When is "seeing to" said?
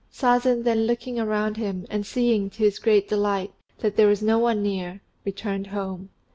2.07-2.63